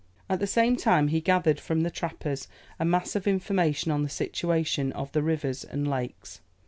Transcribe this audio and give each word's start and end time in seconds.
At 0.27 0.39
the 0.39 0.47
same 0.47 0.77
time 0.77 1.09
he 1.09 1.21
gathered 1.21 1.59
from 1.59 1.81
the 1.81 1.91
trappers 1.91 2.47
a 2.79 2.85
mass 2.85 3.15
of 3.15 3.27
information 3.27 3.91
on 3.91 4.01
the 4.01 4.09
situation 4.09 4.91
of 4.93 5.11
the 5.11 5.21
rivers 5.21 5.63
and 5.63 5.87
lakes. 5.87 6.41